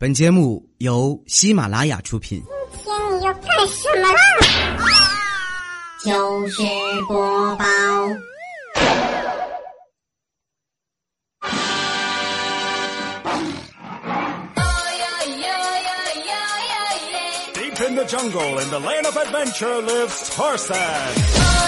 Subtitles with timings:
[0.00, 2.42] 本节目由喜马拉雅出品。
[2.72, 4.18] 今天你要干什么啦？
[6.02, 6.62] 糗事
[7.06, 7.64] 播报。
[17.52, 21.59] Deep in the jungle, in the land of adventure, lives Tarzan.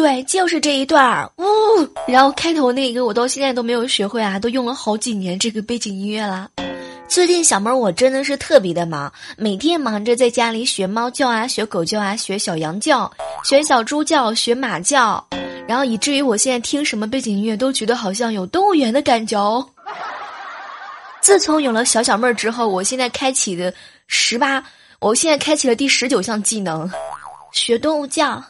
[0.00, 1.44] 对，就是这一段儿，呜、
[2.08, 6.48] 然后开头那个我到现在都没有学会啊，都用了好几年这个背景音乐了。
[7.06, 13.12] 最近小妹儿我真的是特别的忙，每天忙着在家里学猫叫啊，学狗叫啊，学小羊叫，
[13.44, 15.22] 学小猪叫，学马叫，
[15.68, 19.68] 然后以至于我现在听什么背景音乐都觉得好像有动物园的感觉哦。
[21.20, 23.70] 自从有了小小妹儿之后，我现在开启的
[24.06, 24.64] 十八，
[24.98, 26.90] 我现在开启了第十九项技能，
[27.52, 28.42] 学动物叫。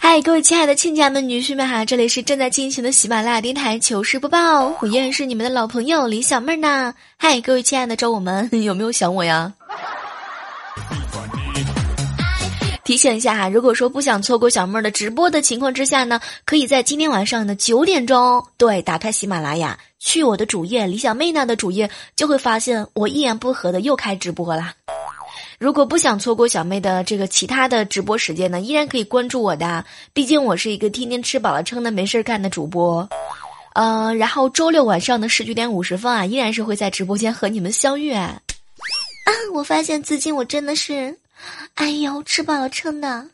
[0.00, 6.94] 嗨，各位亲爱的亲家们、女婿们哈，这里是正在进行的喜马拉雅电台糗事播报，我依然是你们的老朋友李小妹儿呢。
[7.16, 9.52] 嗨，各位亲爱的周五们， 有没有想我呀？
[12.84, 24.74] 提醒一下哈，如果说不想错过小妹儿的直播的情况之下呢，可以在今天晚上的九点钟，对，打开喜马拉雅，去我的主页李小妹那的主页，就会发现我一言不合的又开直播啦。
[25.58, 29.84] 如果不想错过小妹的这个其他的直播时间呢，依然可以关注我的。
[30.12, 33.08] 毕竟我是一个天天吃饱了撑的没事干的主播。
[33.74, 38.12] 呃，然后周六晚上的十九点五十分啊，依然是会在直播间和你们相遇。
[38.12, 38.40] 啊，
[39.52, 41.18] 我发现最近我真的是，
[41.74, 43.26] 哎呦，吃饱了撑的。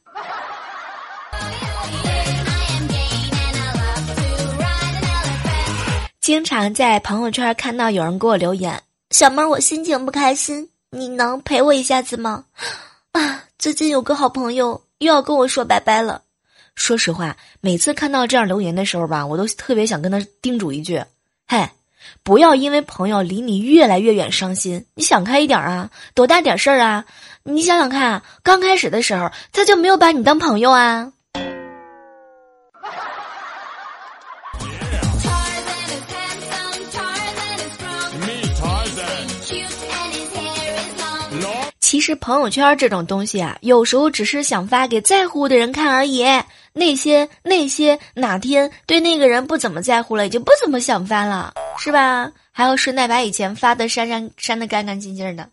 [6.21, 12.45] 经常在朋友圈看到有人给我留言：“小妹儿，我心情不开心，你能陪我一下子吗？”
[13.13, 16.23] 啊，最近有个好朋友又要跟我说拜拜了。
[16.75, 21.03] 说实话，每次看到这样留言的时候吧，我都特别想跟他叮嘱一句
[21.47, 21.69] ：“嘿，
[22.23, 27.05] 不要因为朋友离你越来越远伤心，你想开一点啊，多大点事儿啊！
[27.43, 31.13] 你想想看，刚开始的时候他就没有把你当朋友啊。”
[41.91, 46.25] 其实朋友圈这种东西啊，有时候只是想发给在乎的人看而已。
[46.73, 52.31] 那些那些哪天对那个人不怎么在乎了，也就不怎么想发了，是吧？
[52.53, 55.49] 还要顺带把以前发的删删删的干干净净的。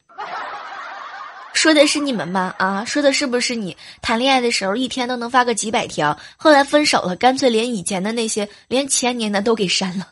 [1.53, 2.53] 说的是你们吗？
[2.59, 10.05] 啊，说的是不是你谈恋爱的时候一天都能发个几百条，后来分手了，干脆连以前的那些，连前年的都给删了。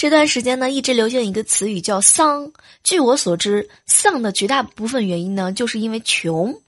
[0.00, 2.50] 这段时间呢，一直流行一个词语叫“丧”。
[2.82, 6.58] 据我所知，丧的绝大部分原因呢，就是因为穷。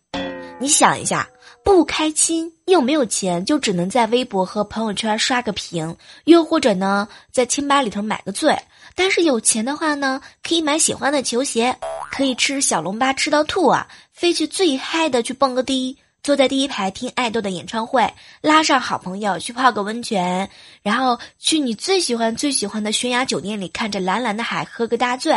[0.61, 1.27] 你想一下，
[1.65, 8.55] 不开心又没有钱，就只能在微博和朋友圈刷个屏，又或者呢，在清吧里头买个醉。
[8.95, 11.75] 但是有钱的话呢，可以买喜欢的球鞋，
[12.11, 15.97] 可以吃小笼包吃到吐啊，飞去最嗨的去蹦个迪。
[16.23, 20.49] 坐在第一排听爱豆的演唱会，拉上好朋友去泡个温泉，
[20.81, 25.33] 然后去你最喜欢最喜欢的悬崖酒店里看着蓝蓝的海喝个大醉，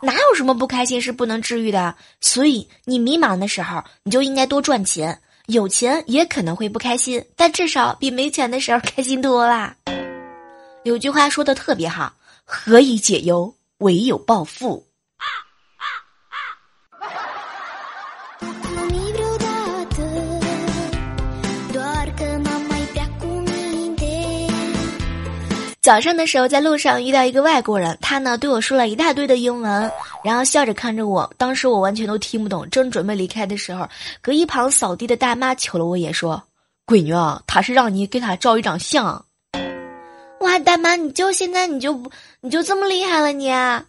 [0.00, 1.94] 哪有什么不开心是不能治愈的？
[2.22, 5.20] 所以你迷茫的时候，你就应该多赚钱。
[5.48, 9.76] 有钱也可能会不开心，但至少比没钱的时候开心多啦。
[10.82, 14.86] 有句话说的特别好：何以解忧，唯有暴富。
[25.82, 29.90] 早上的时候，在路上遇到一个外国人，他呢对我说了一大堆的英文，
[30.22, 31.28] 然后笑着看着我。
[31.36, 33.88] 当时我完全都听不懂，正准备离开的时候，
[34.20, 36.40] 隔一旁扫地的大妈瞅了我一眼，说
[36.86, 39.24] ：“闺女啊，他是让你给他照一张相。”
[40.38, 42.08] 哇，大妈，你就现在你就不
[42.40, 43.84] 你就这么厉害了你、啊？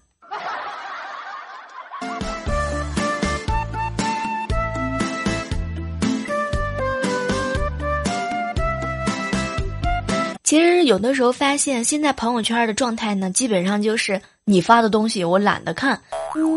[10.53, 16.00] 其实有的时候发现，现在朋友圈的状态呢，基本上就是你发的东西我懒得看，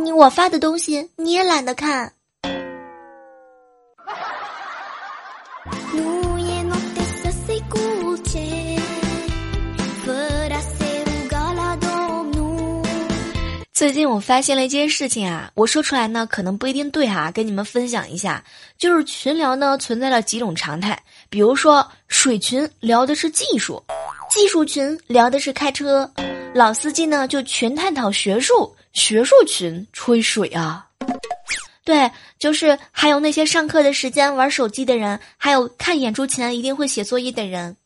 [0.04, 2.12] 你我发的东西你也懒得看。
[13.72, 18.42] 最近我发现了一件事情啊，我说出来呢可能不一定对哈、跟你们分享一下，
[18.76, 20.98] 就是群聊呢存在了几种常态，
[21.36, 23.84] 比如说水群聊的是技术，
[24.30, 26.10] 技术群聊的是开车，
[26.54, 30.86] 老司机呢就全探讨学术，学术群吹水啊。
[31.84, 37.76] 对，就是还有那些上课的时间玩手机的人，还有看演出前一定会写作业的人。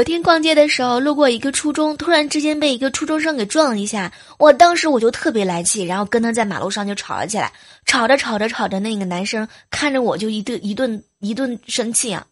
[0.00, 7.52] 昨天逛街的时候，路过一个初中，突然之间被一个初中生给撞了一下，我当时我就特别来气，然后跟他在马路上就吵了起来，
[7.84, 12.26] 吵着吵着吵着，那个男生看着我就一顿一顿一顿生气啊！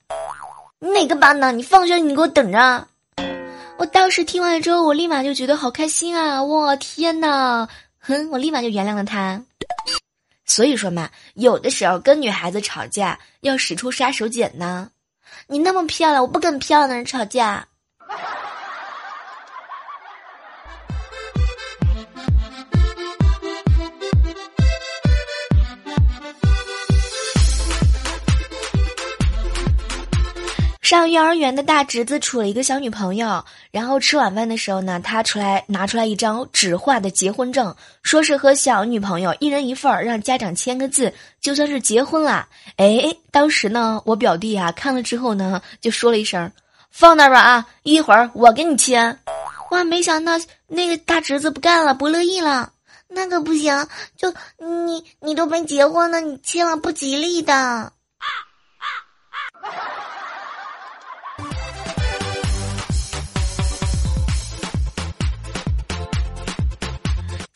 [0.81, 1.53] 你哪个班的？
[1.53, 2.89] 你放学你给我等着！
[3.77, 6.43] 我当时听完之后，我立马就觉得好开心啊！
[6.43, 7.69] 我天呐，
[7.99, 9.43] 哼，我立马就原谅了他。
[10.47, 14.89] 所以说嘛，有的时候跟女孩子吵架要使出杀手锏呢。
[15.47, 17.67] 你那么漂亮，我不跟漂亮的人吵架。
[30.89, 41.13] 上幼儿园的大侄子处了一个小女朋友，然后吃晚饭的时候呢，他出来拿出来一张纸画的结婚证，说是和小女朋友一人一份儿，让家长签个字，
[41.43, 42.49] 就算是结婚了。
[42.77, 46.51] 哎，当时呢，我表弟啊看了之后呢，就说了一声
[46.91, 49.21] ：“放那儿吧啊，一会儿我给你签。”
[49.71, 52.73] 哇，没想到那个大侄子不干了，不乐意了。
[53.09, 53.87] 那个不行，
[54.17, 57.53] 就你你都没结婚呢，你签了不吉利的。
[57.55, 57.93] 啊
[58.79, 58.87] 啊
[59.61, 59.69] 啊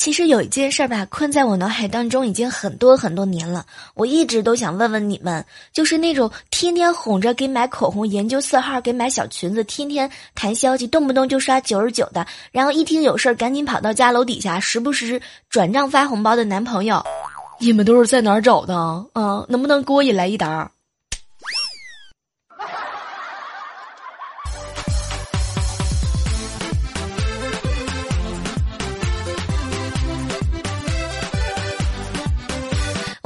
[0.03, 3.65] 其实有一件事儿吧，困在我脑海当中已经很多很多年了。
[3.95, 17.01] 我一直都想问问你们，就是那种天天哄着给买口红、研究色号、给买小裙子、天天谈消息、动不动就刷九十九的，然后一听有事儿赶紧跑到家楼底下，时不时转账发红包的男朋友，
[17.61, 18.75] 你们都是在哪儿找的
[19.13, 19.47] 啊？
[19.49, 20.69] 能不能给我也来一沓？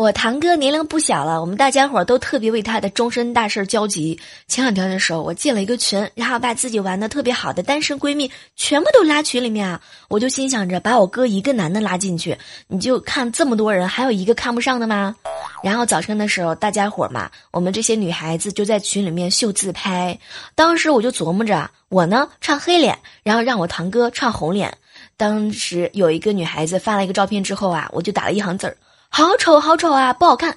[0.07, 4.17] 我堂哥年龄不小了，我们大家伙都特别为他的终身大事焦急。
[4.47, 12.39] 前两天的时候，我进了一个群，然后把自己玩的特别好的单身闺蜜全部都拉群里面啊，我就心想着把我哥一个男的拉进去，
[12.69, 15.17] 你就看这么多人，还有一个看不上的吗？
[15.61, 20.17] 然后早晨的时候，大家伙嘛，我们这些女孩子就在群里面秀自拍。
[20.55, 24.79] 当时我就琢磨着，我呢唱黑脸，然后让我堂哥唱红脸。
[25.17, 28.77] 当时有一个女孩子发了一个照片之后啊，我就打了一行字儿。
[29.17, 30.55] 好丑，好丑啊，不好看。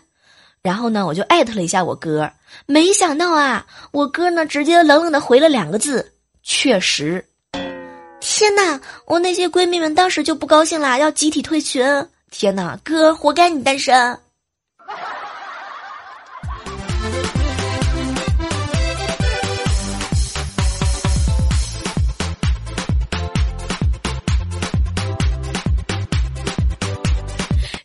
[0.62, 2.30] 然后呢，我就艾特了一下我哥，
[2.66, 6.12] 没想到啊，我哥呢直接冷冷的回了两个字：
[6.44, 7.26] 确实。
[8.20, 11.82] 天哪，我那些闺蜜们当时就不高兴啦，要集体退群。
[12.32, 14.20] 天哪，哥，活该你单身。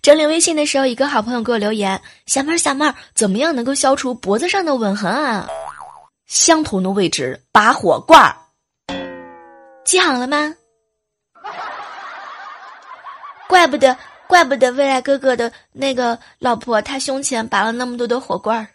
[0.04, 1.98] 整理微信的时候，一个好朋友给我留言
[2.28, 5.48] ：“小妹儿，小妹儿，怎么样能够消除脖子上的吻痕啊？”
[6.28, 8.36] 相同的位置，拔火罐儿。
[9.82, 10.54] 记好了吗？
[13.48, 13.96] 怪不得，
[14.26, 18.68] 怪不得未来哥哥的那个老婆，她胸前拔了那么多的火罐儿。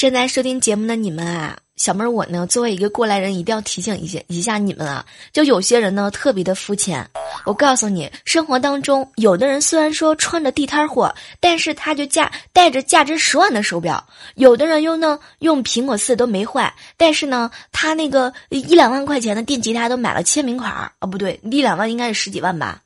[0.00, 5.04] 正在收听节目的你们啊，小妹儿我呢，作为一个过来人，一定要提醒一下一下你们啊。
[5.30, 7.06] 就有些人呢，特别的肤浅。
[7.44, 14.02] 我告诉你，生活当中，有的人虽然说穿着地摊货，但是他就价带着价值十万的手表；
[14.36, 22.80] 有的人用呢用苹果四都没坏，但是呢，他那个一两万块钱的电吉他都买了签名款儿啊，不对，一两万应该是十几万吧。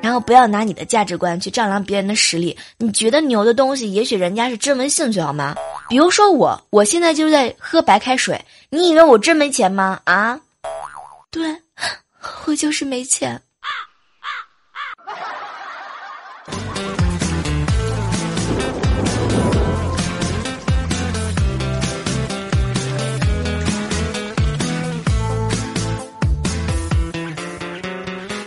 [0.00, 2.56] 然后不要拿你的价值观去丈量别人的实力。
[2.78, 5.56] 你觉得牛的东西，也许人家是真没兴趣，好吗？
[5.90, 10.00] 比如说我，我现在就在喝白开水，你以为我真没钱吗？
[10.04, 10.40] 啊？
[11.32, 11.42] 对，
[12.46, 13.42] 我就是没钱。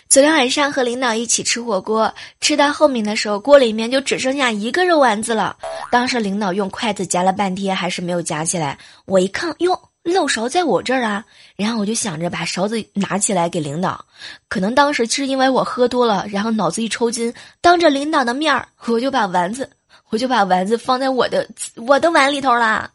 [0.07, 5.57] 昨天晚上和领导一起吃火锅，吃到后面的时候，锅里面就只剩下一个肉丸子了。
[5.93, 8.79] 当时领导用筷子夹了半天，还是没有夹起来。
[9.05, 11.23] 我一看，哟，漏勺在我这儿啊！
[11.55, 14.03] 然后我就想着把勺子拿起来给领导。
[14.49, 17.31] 可能当时是因为我喝多了，然后脑子一抽筋，
[17.61, 19.69] 当着领导的面儿，我就把丸子，
[20.09, 22.89] 我就把丸子放在我的我的碗里头啦。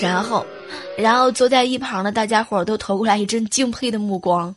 [0.00, 0.46] 然后，
[0.96, 4.54] 然后坐在一旁的大家伙都投过来一阵敬佩的目光。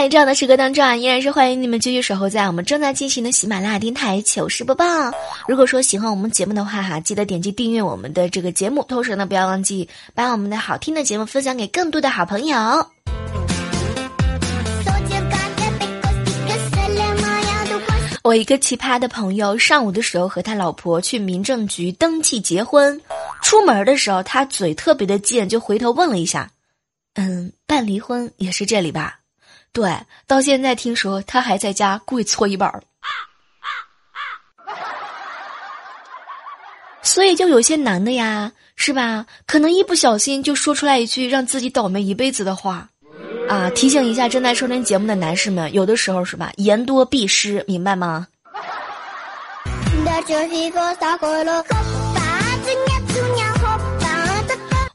[0.00, 4.84] 在这样的时刻当中啊，依然是欢迎你们继续守候在我们正在进行的喜马拉雅电台糗事播报。
[5.48, 12.56] 如果说喜欢我们节目的话哈，记得点击订阅我们的这个节目，同时呢，不要忘记把我们的好听的节目分享给更多的好朋友。
[18.22, 23.00] 我一个奇葩的朋友，上午的时候和他老婆去民政局登记结婚，
[23.42, 26.48] 出门的时候他嘴特别的贱，就回头问了一下
[27.18, 29.16] ：“嗯，办离婚也是这里吧？”
[29.72, 29.96] 对，
[30.26, 32.82] 到现在听说他还在家跪搓衣板儿。
[37.02, 39.24] 所以就有些男的呀，是吧？
[39.46, 42.88] 可能一不小心就说出来一句让自己倒霉一辈子的话。
[43.48, 48.26] 啊，提醒一下正在收听节目的男士们，有的时候是吧，言多必失，明白吗？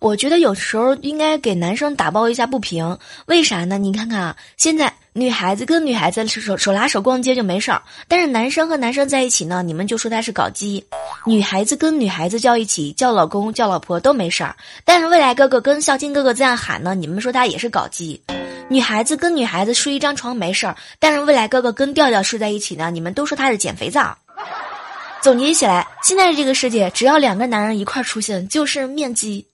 [0.04, 3.78] 我觉得有时候应该给男生打抱一下不平，为啥呢？
[3.78, 10.84] 你看看啊，现在女孩子跟女孩子手手拉手逛街就没事儿，但是男生和男生在一起呢，你们就说他是搞基；
[11.26, 18.20] 女孩子跟女孩子叫一起叫老公叫老婆都没事儿，但是未来哥哥跟孝金哥哥这样喊呢，你们说他也是搞基；
[18.68, 24.18] 女孩子跟女孩子睡一张床没事儿，但是未来哥哥跟调调睡在一起呢，你们都说他是捡肥皂。
[25.22, 29.48] 总结起来，现在这个世界，只要两个男人一块出现，就是面基。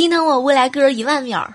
[0.00, 1.52] 心疼我未来哥一万秒。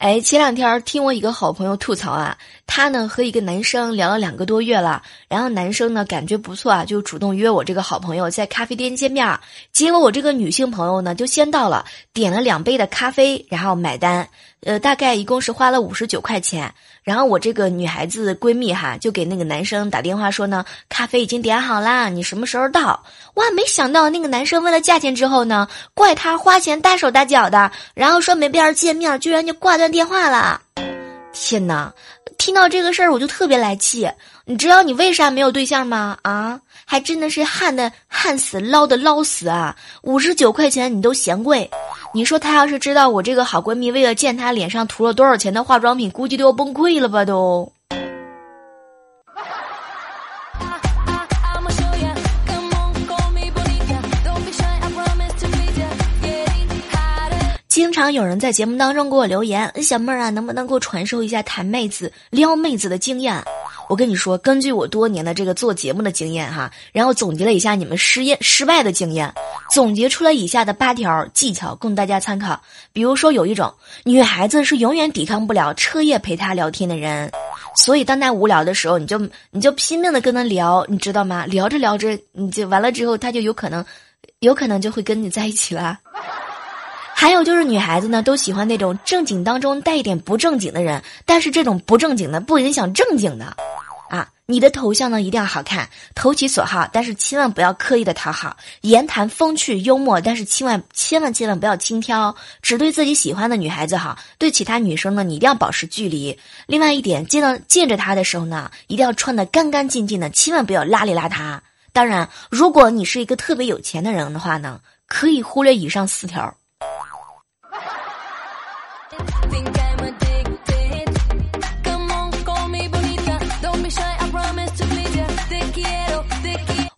[0.00, 9.38] 哎，前两天听我一个好朋友吐槽啊，他呢和一个男生聊了两个多月了，然后男生呢感觉不错啊，就主动约我这个好朋友在咖啡店见面。
[9.72, 14.26] 结果我这个女性朋友呢就先到了，点了两杯的咖啡，然后买单。
[14.62, 16.72] 呃，大概一共是花了五十九块钱。
[17.06, 23.00] 然后我这个女孩子闺蜜哈，就给那个男生打电话说呢，咖啡已经点好啦，你什么时候到？
[23.34, 30.60] 哇，没想到那个男生问了价钱之后呢，怪他花钱大手大脚的，然后说没必要见面，居然就挂断电话了。
[31.32, 31.94] 天哪！
[32.38, 34.10] 听到这个事儿我就特别来气。
[34.48, 36.16] 你知道你为啥没有对象吗？
[36.22, 39.74] 啊，还真的是旱的旱死，捞的捞死啊！
[40.02, 41.68] 五十九块钱你都嫌贵。
[42.14, 47.72] 你说他要是知道我这个好闺蜜为了见他脸上涂了多少钱的化妆品，估计都要崩溃了吧都。
[57.66, 63.42] 经常有人在节目当中给我留言，小妹儿啊，能不能给我传授一下谈妹子、撩妹子的经验？
[63.88, 69.32] 我跟你说，根据我多年的这个做节目的经验哈，然后总结了一下你们失业失败的经验，
[69.70, 72.60] 总结出了以下的八条技巧供大家参考。
[72.92, 73.72] 比如说，有一种
[74.04, 77.30] 女孩子是永远抵抗不了彻夜陪她聊天的人，
[77.76, 79.18] 所以当她无聊的时候，你就
[79.50, 81.46] 你就拼命的跟她聊，你知道吗？
[81.46, 83.84] 聊着聊着，你就完了之后，她就有可能，
[84.40, 85.98] 有可能就会跟你在一起了。
[87.18, 93.56] 还有就是女孩子呢，都喜欢那种正经当中带一点不正经的人，但是这种不正经的不影响正经的，
[94.10, 106.38] 啊，你的头像呢一定要好看，投其所好，但是千万不要刻意的讨好，言谈风趣幽默，但是千万千万千万不要轻佻，只对自己喜欢的女孩子好，对其他女生呢你一定要保持距离。
[106.66, 111.60] 另外一点，见到见着她的时候呢，一定要穿的干干净净的，千万不要邋里邋遢。
[111.94, 116.54] 当然，如果你是一个特别有钱的人的话呢，可以忽略以上四条。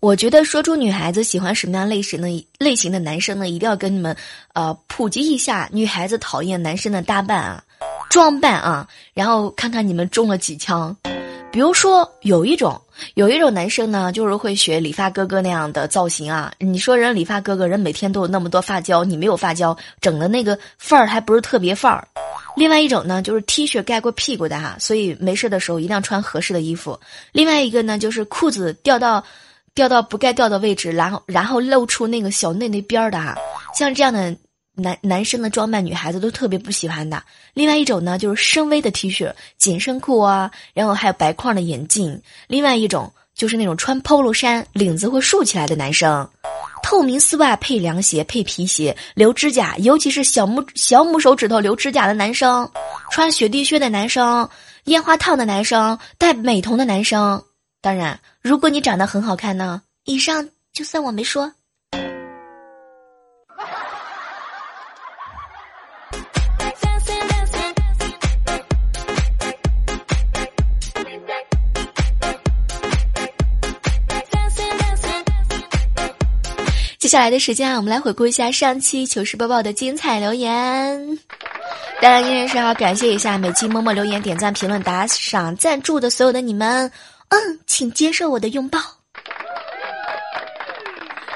[0.01, 4.17] 我觉得说出女孩子喜欢什么样类型的类型的男生呢，一定要跟你们
[4.53, 7.65] 呃普及一下女孩子讨厌男生的打扮啊、
[8.09, 10.97] 装扮啊，然后看看你们中了几枪。
[11.51, 12.81] 比如说有一种
[13.15, 16.53] 有一种男生呢，就是会学理发哥哥那样的造型啊。
[16.59, 22.07] 你说人理发哥哥人每天都有那么多发胶，你没有发胶，整的那个范儿还不是特别范儿。
[22.55, 27.01] 另外一种呢，就是 T 恤盖过屁股的哈，所以没事的时候一定要穿合适的衣服。
[27.33, 29.25] 另外一个呢，就是裤子掉到。
[29.79, 33.37] 掉到不该掉的位置，然后然后露出那个小内内边儿的哈，
[33.73, 34.37] 像这样的
[34.75, 37.23] 男男生的装扮，女孩子都特别不喜欢的。
[37.55, 42.21] 另外一种呢，就是深 V 的 T 恤、紧身裤啊，然后还有白框的眼镜。
[42.49, 46.29] 另外一种就是那种穿 Polo 衫，领子会竖起来的男生。
[46.83, 52.69] 透明丝袜配凉鞋配皮鞋，留指甲，尤其是小拇小拇手指头留指甲的男生，
[53.13, 54.49] 穿雪地靴的男生，
[54.87, 57.41] 烟花烫的男生，戴美瞳的男生。
[57.81, 61.53] 当然，如果你长得很好看呢，以上就算我没说。
[76.99, 81.19] 接下来的时间啊，我们来回顾一下上期糗事播报的精彩留言。
[82.03, 86.91] 当然，依然是要感谢一下每期默默留言、点赞、评论、打赏、赞助的所有的你们。
[87.29, 88.81] 嗯，请接受我的拥抱。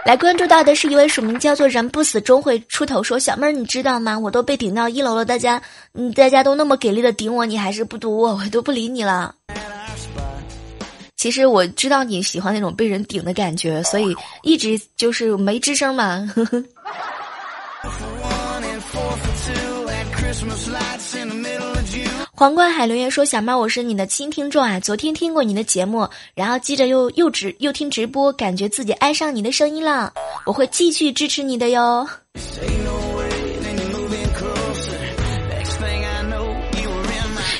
[0.04, 4.18] 来关注到的是一位署名叫做“人不死终会出头”说：“小妹儿，你知道吗？
[4.18, 5.62] 我都被顶到一楼了，大家，
[5.94, 9.34] 嗯，大家都那么给力的顶我，你还是不读我，我都不理你了。”
[11.16, 16.28] 其实我知道你喜欢那种被人顶的感觉，所以一直就是没吱声嘛。
[22.42, 30.12] 皇冠海留言说：“小猫，我是你的新听众啊，昨天听过你的节目，然后记着又又直又听直播，感觉自己爱上你的声音了，
[30.44, 32.04] 我会继续支持你的哟。”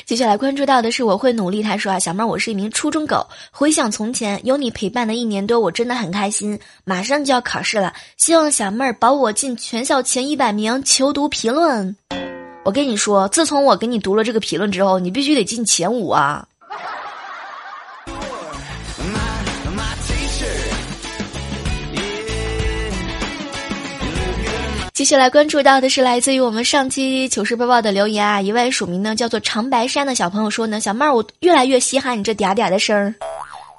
[0.05, 1.63] 接下来关注到的是我会努力。
[1.63, 3.25] 他说啊，小妹儿，我是一名初中狗。
[3.51, 6.59] 回想从前，有你陪伴的一年多，我真的很开心。
[6.83, 10.83] 马上就要考试了，希望小妹儿保我进全校前一百名。
[10.83, 11.95] 求读评论。
[12.65, 16.47] 我跟你说，自从我给你读了这个评论之后，你必须得进前五啊。
[24.93, 33.13] 接下来关注到的是来自于我们上期糗事播报的留言啊，一位署名呢叫做长白山的小朋友说呢，小妹儿，我越来越稀罕你这嗲嗲的声儿。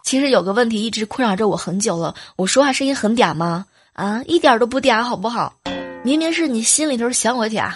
[0.03, 3.65] 其实有个问题一直困扰着我很久了，我说话声音很嗲吗？
[3.95, 5.55] 啊，一点都不嗲，好不好？
[6.03, 7.71] 明明是你心里头想我嗲。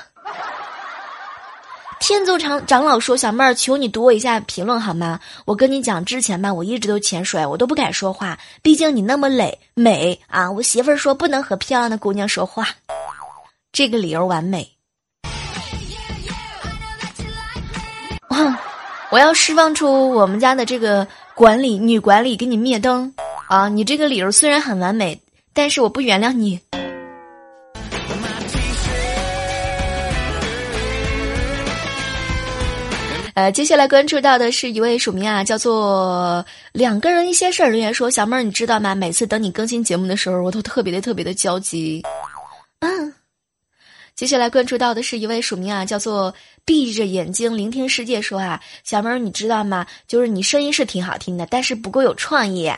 [2.00, 5.20] 天族长长老说：“小妹儿，求你读我一下评论好吗？
[5.44, 10.50] 我跟你讲，之前吧，我一直都潜水，我都不敢说话，毕竟你那么美美啊。
[10.50, 12.68] 我媳妇儿说不能和漂亮的姑娘说话。”
[13.72, 14.70] 这个理由完美。
[18.30, 18.58] 哇！
[19.10, 23.12] 我要释放出我们家的这个管理女管理，给你灭灯
[23.48, 23.68] 啊！
[23.68, 25.20] 你这个理由虽然很完美，
[25.52, 26.60] 但是我不原谅你。
[33.38, 38.96] 呃，接下来关注到的是一位署名啊，叫做两个人一些事儿留言说：“小妹儿，你知道吗？
[38.96, 42.02] 每次等你更新节目的时候，我都特别的特别的焦急。”
[42.82, 43.14] 嗯。
[44.16, 49.86] 接下来关注到的是一位署名啊，叫做闭着眼睛聆听世界说啊，小妹儿你知道吗？
[50.08, 52.68] 就是你声音是挺好听的，但是不够有创意。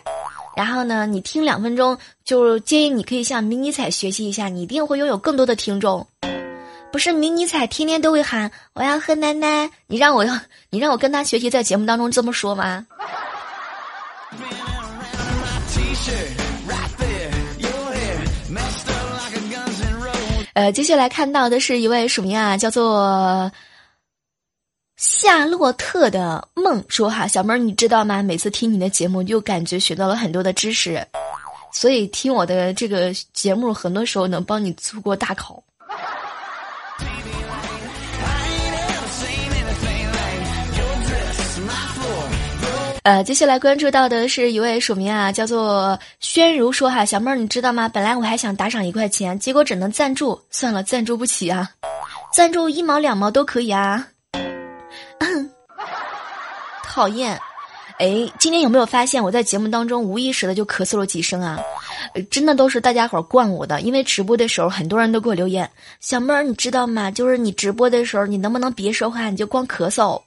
[0.54, 6.06] 然后呢，你听两分钟，就建议你可以向迷你彩学习一下，你一定会拥有更多的听众。
[6.92, 10.38] 不是迷你彩天天都会喊我要喝奶奶，你让我要
[10.70, 12.86] 你让我跟他学习，在节目当中这么说吗？
[20.52, 23.50] 呃，接下来看到的是一位署名啊，叫做
[24.96, 28.20] 夏洛特的梦说哈，小妹儿你知道吗？
[28.22, 31.06] 每次听你的节目，就感觉学到了很多的知识，
[31.72, 35.62] 所以听我的这个节目，很多时候能帮你度过大考。
[43.02, 47.88] 呃，接下来关注到的是一位署名啊，叫做宣如说哈，小妹儿你知道吗？
[47.88, 51.70] 本来我还想打赏一块钱，结果只能赞助，算了，赞助不起啊，
[52.34, 54.06] 赞助一毛两毛都可以啊。
[56.84, 57.40] 讨厌，
[57.98, 61.58] 哎，今天有没有发现我在节目当中无意识的就咳嗽了几声啊？
[62.30, 67.10] 真的都是大家伙儿惯我的，因为直播的时候很多人都给我留言，小妹儿你知道吗？
[67.10, 70.20] 就是你直播的时候，你能不能别说话，你就光咳嗽。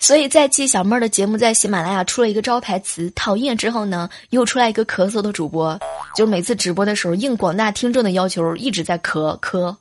[0.00, 5.76] 所以在继小妹儿的节目在喜马拉雅出了一个招牌词“讨厌”之后呢，又出来一个咳嗽的主播，
[6.14, 9.76] 就是每次直播的时候应广大听众的要求一直在咳咳。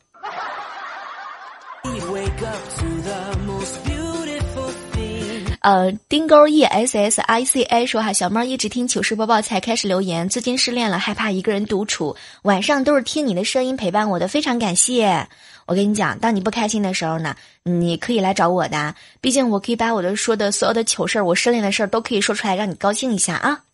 [5.65, 15.27] 呃，丁勾 e s s i c a 说哈，小猫一直听糗事播报才开始留言，最近失恋了，害怕一个人独处，晚上都是听你的声音陪伴我的，非常感谢。
[15.65, 23.64] 我跟你讲，当你不开心的时候呢，你可以来找我的，毕竟我可以把我的说的所有的糗事儿，我失恋的事儿都可以说出来，让你高兴一下啊。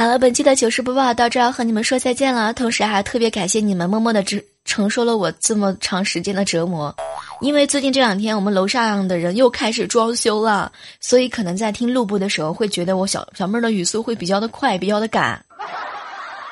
[0.00, 2.54] 好了，本期的糗事播报到这要和你们说再见了。
[2.54, 6.96] 同时还特别感谢你们默默的承承受了我这么长时间的折磨。
[7.42, 15.44] 因为最近这两天我们楼上的人又开始装修了，所以可能在听录播的时候会觉得我小小妹儿的语速会比较的快，比较的赶。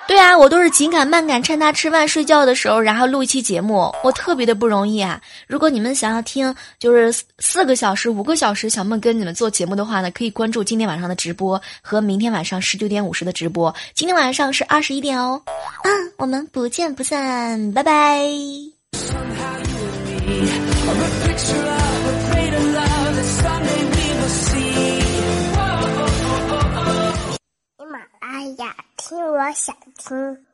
[0.09, 5.21] 对啊，我都是紧赶慢赶，趁他吃饭睡觉的时候，然后录一期节目，我特别的不容易啊。
[5.47, 13.73] 如果你们想要听就是四个小时、五个小时小梦跟你们做节目的话呢，可以关注今天晚上的直播和明天晚上十九点五十的直播。
[13.95, 15.41] 今天晚上是二十一点哦，
[15.85, 18.19] 嗯，我们不见不散，拜拜。
[18.19, 19.13] 喜
[27.87, 30.48] 马拉雅，听我想听。